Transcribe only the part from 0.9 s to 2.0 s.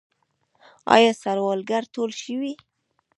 آیا سوالګر